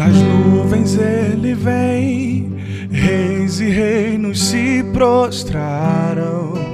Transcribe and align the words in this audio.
Nas 0.00 0.16
nuvens 0.22 0.96
ele 0.96 1.54
vem, 1.54 2.56
reis 2.90 3.60
e 3.60 3.68
reinos 3.68 4.40
se 4.48 4.82
prostraram. 4.94 6.69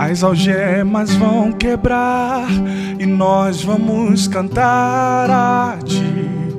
As 0.00 0.22
algemas 0.22 1.12
vão 1.16 1.50
quebrar 1.50 2.46
e 3.00 3.04
nós 3.04 3.64
vamos 3.64 4.28
cantar 4.28 5.28
a 5.28 5.76
ti. 5.84 6.54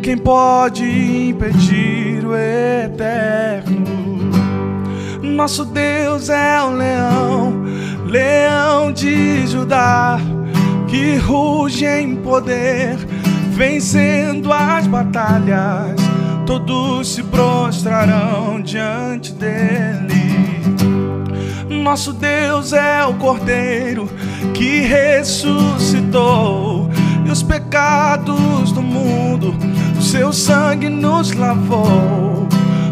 Quem 0.00 0.16
pode 0.16 0.84
impedir 0.84 2.24
o 2.24 2.36
eterno? 2.36 4.30
Nosso 5.20 5.64
Deus 5.64 6.28
é 6.28 6.62
o 6.62 6.70
leão, 6.70 7.64
leão 8.06 8.92
de 8.92 9.44
Judá 9.48 10.20
que 10.86 11.16
ruge 11.16 11.84
em 11.84 12.14
poder, 12.14 12.96
vencendo 13.50 14.52
as 14.52 14.86
batalhas, 14.86 16.00
todos 16.46 17.12
se 17.12 17.24
prostrarão 17.24 18.62
diante 18.62 19.32
dele. 19.32 20.23
Nosso 21.68 22.12
Deus 22.12 22.72
é 22.72 23.04
o 23.04 23.14
Cordeiro 23.14 24.08
que 24.52 24.80
ressuscitou, 24.80 26.10
e 27.26 27.30
os 27.30 27.42
pecados 27.42 28.72
do 28.72 28.82
mundo, 28.82 29.54
o 29.98 30.02
seu 30.02 30.32
sangue 30.32 30.88
nos 30.88 31.32
lavou. 31.32 32.48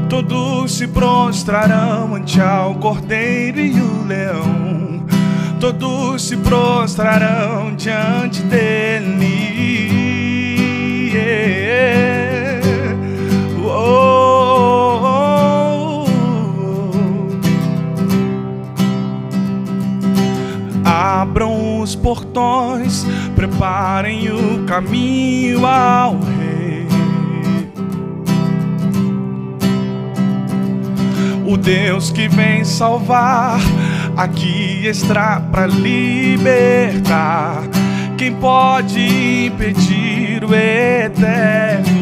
Todos 0.09 0.73
se 0.73 0.87
prostrarão 0.87 2.15
ante 2.15 2.41
ao 2.41 2.75
Cordeiro 2.75 3.61
e 3.61 3.81
o 3.81 4.05
Leão 4.06 4.62
todos 5.62 6.23
se 6.23 6.37
prostrarão 6.39 7.73
diante 7.77 8.43
dele. 8.43 8.81
Os 21.83 21.94
portões, 21.97 23.05
preparem 23.34 24.30
o 24.30 24.64
caminho 24.64 25.66
ao 25.66 26.16
Rei. 26.19 26.86
O 31.44 31.56
Deus 31.56 32.10
que 32.10 32.28
vem 32.28 32.64
salvar 32.64 33.60
aqui 34.16 34.86
está 34.86 35.41
para 35.41 35.66
libertar. 35.66 37.62
Quem 38.16 38.33
pode 38.34 39.47
impedir 39.47 40.44
o 40.44 40.55
eterno? 40.55 41.92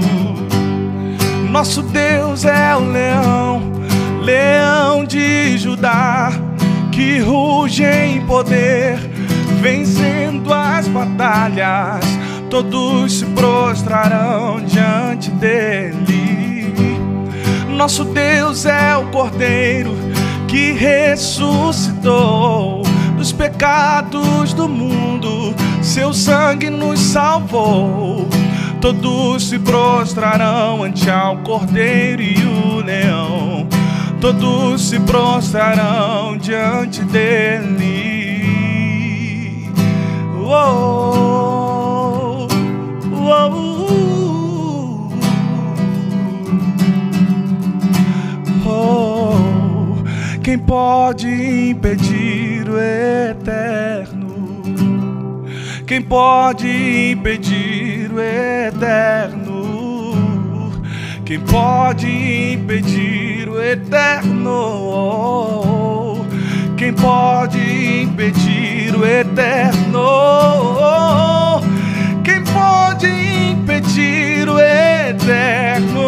Nosso 1.51 1.83
Deus 1.83 2.45
é 2.45 2.77
o 2.77 2.81
leão, 2.93 3.73
leão 4.23 5.05
de 5.05 5.59
Judá, 5.59 6.31
que 6.93 7.19
ruge 7.19 7.85
em 7.85 8.21
poder, 8.27 9.10
vencendo 9.61 10.53
as 10.53 10.89
batalhas. 10.89 12.05
Todos 12.49 13.21
se 13.21 13.27
prostrarão 13.27 14.61
diante 14.65 15.31
dele. 15.31 16.75
Nosso 17.69 18.05
Deus 18.05 18.67
é 18.67 18.97
o 18.97 19.07
Cordeiro 19.07 19.95
que 20.49 20.73
ressuscitou 20.73 22.11
dos 23.17 23.31
pecados 23.33 24.53
do 24.55 24.69
mundo, 24.69 25.55
seu 25.81 26.13
sangue 26.13 26.69
nos 26.71 26.99
salvou. 26.99 28.27
Todos 28.81 29.49
se 29.51 29.59
prostrarão 29.59 30.83
ante 30.83 31.09
ao 31.11 31.37
Cordeiro 31.39 32.23
e 32.23 32.35
o 32.43 32.83
Leão, 32.83 33.69
todos 34.21 34.89
se 34.89 34.99
prostrarão 35.01 36.39
diante 36.39 37.05
dele. 37.05 38.30
Oh, 40.53 42.49
oh. 48.67 49.95
Quem 50.43 50.59
pode 50.59 51.29
impedir 51.71 52.69
o 52.69 52.77
eterno? 52.81 54.65
Quem 55.87 56.03
pode 56.03 56.67
impedir 57.13 58.11
o 58.13 58.19
eterno? 58.21 59.63
Quem 61.25 61.39
pode 61.39 62.09
impedir 62.55 63.49
o 63.49 63.63
eterno? 63.63 65.30
Eterno? 69.11 70.01
Quem 72.23 72.43
pode 72.45 73.07
impedir 73.09 74.49
o 74.49 74.59
eterno? 74.61 76.01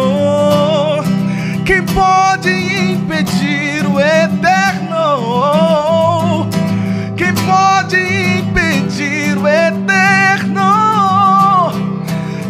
Quem 1.65 1.83
pode 1.83 2.49
impedir 2.49 3.85
o 3.85 3.99
eterno? 3.99 5.03
Quem 7.17 7.33
pode 7.33 7.97
impedir 7.97 9.37
o 9.37 9.47
eterno? 9.47 10.63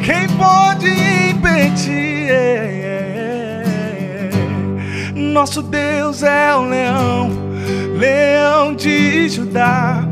Quem 0.03 0.27
pode 0.37 0.89
impedir? 1.29 2.33
Nosso 5.15 5.63
Deus 5.63 6.21
é 6.21 6.55
o 6.55 6.63
leão, 6.65 7.31
leão 7.97 8.75
de 8.75 9.27
Judá, 9.29 10.03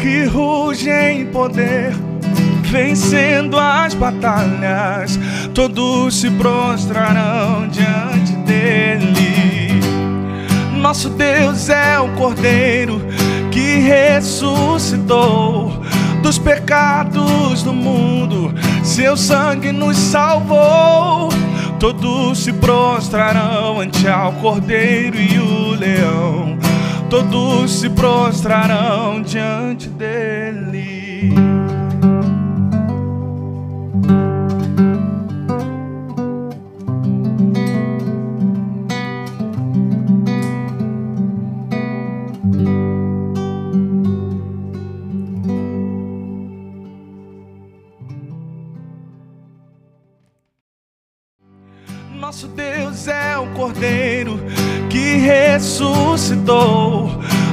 que 0.00 0.24
ruge 0.24 0.90
em 0.90 1.26
poder 1.26 1.92
vencendo 2.62 3.58
as 3.58 3.94
batalhas, 3.94 5.18
todos 5.54 6.20
se 6.20 6.30
prostrarão 6.30 7.66
diante 7.68 8.32
dele. 8.44 9.80
Nosso 10.74 11.08
Deus 11.10 11.68
é 11.68 11.98
o 11.98 12.08
Cordeiro 12.10 13.00
que 13.50 13.78
ressuscitou 13.78 15.72
dos 16.22 16.38
pecados 16.38 17.62
do 17.62 17.72
mundo, 17.72 18.54
seu 18.84 19.16
sangue 19.16 19.72
nos 19.72 19.96
salvou. 19.96 21.30
Todos 21.80 22.38
se 22.40 22.52
prostrarão 22.52 23.80
ante 23.80 24.08
ao 24.08 24.32
Cordeiro 24.32 25.16
e 25.16 25.38
o 25.38 25.76
Leão, 25.76 26.58
todos 27.08 27.70
se 27.70 27.88
prostrarão 27.88 29.22
diante 29.22 29.88
dele. 29.88 31.32
Nosso 52.20 52.48
Deus 52.48 53.08
é 53.08 53.38
o 53.38 53.46
Cordeiro 53.54 54.38
que 54.88 55.16
ressuscitou 55.16 57.10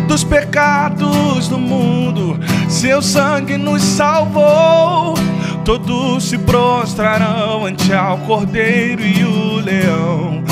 dos 0.07 0.23
pecados 0.23 1.47
do 1.47 1.57
mundo, 1.57 2.39
seu 2.69 3.01
sangue 3.01 3.57
nos 3.57 3.81
salvou. 3.81 5.15
Todos 5.63 6.25
se 6.25 6.37
prostrarão 6.37 7.65
ante 7.65 7.91
ao 7.91 8.19
Cordeiro 8.19 9.01
e 9.01 9.23
o 9.23 9.59
Leão, 9.59 10.43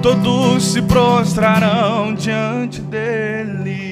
todos 0.00 0.72
se 0.72 0.80
prostrarão 0.80 2.14
diante 2.14 2.80
dele. 2.80 3.91